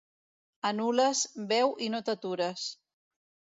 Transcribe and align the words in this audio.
A 0.69 0.71
Nules, 0.77 1.21
beu 1.53 1.77
i 1.89 1.93
no 1.97 2.01
t'atures. 2.09 2.67